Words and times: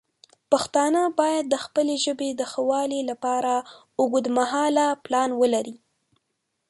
پښتانه 0.51 1.01
باید 1.19 1.45
د 1.49 1.55
خپلې 1.65 1.95
ژبې 2.05 2.29
د 2.35 2.41
ښه 2.51 2.61
والی 2.69 3.01
لپاره 3.09 3.53
اوږدمهاله 3.99 4.85
پلان 5.03 5.29
ولري. 5.41 5.75